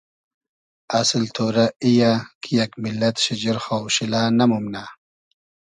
اسل 0.99 1.23
تۉرۂ 1.35 1.65
ای 1.81 1.91
یۂ 1.99 2.13
کی 2.41 2.51
یئگ 2.57 2.71
میللئد 2.83 3.15
شیجیر 3.23 3.57
خاوشیلۂ 3.65 4.21
نئمومنۂ 4.37 4.83